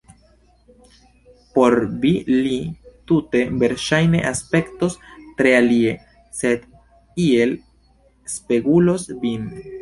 Por 1.57 1.73
vi 2.05 2.13
li 2.29 2.55
tute 3.11 3.41
verŝajne 3.63 4.23
aspektos 4.31 4.95
tre 5.43 5.53
alie, 5.59 5.93
sed 6.39 6.65
iel 7.27 7.55
spegulos 8.39 9.07
vin. 9.23 9.47